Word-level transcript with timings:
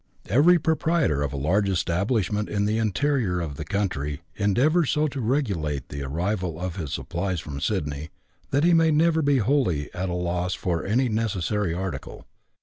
Every 0.27 0.57
proprietor 0.57 1.21
of 1.21 1.31
a 1.31 1.37
large 1.37 1.69
establishment 1.69 2.49
in 2.49 2.65
the 2.65 2.79
interior 2.79 3.39
of 3.39 3.55
the 3.55 3.63
country 3.63 4.23
endeavours 4.35 4.89
so 4.89 5.07
to 5.07 5.21
regulate 5.21 5.89
the 5.89 6.01
arrival 6.01 6.59
of 6.59 6.75
his 6.77 6.91
"supplies" 6.91 7.39
from 7.39 7.61
Sydney, 7.61 8.09
that 8.49 8.63
he 8.63 8.73
may 8.73 8.89
never 8.89 9.21
be 9.21 9.37
wholly 9.37 9.93
at 9.93 10.09
a 10.09 10.13
loss 10.15 10.55
for 10.55 10.83
any 10.83 11.07
necessary 11.07 11.71
article. 11.71 12.25